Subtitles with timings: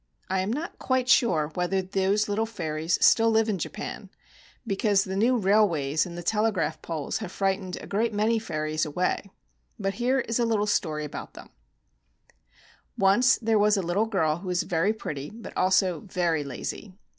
[0.29, 4.09] I am not quite sure whether those little fairies still live in Japan,—
[4.73, 9.29] because the new railways and the telegraph poles have frightened a great many fairies away.
[9.77, 11.51] But here is a little story about them:
[12.97, 16.95] Once there was a little girl who was very pretty, but also very lazy.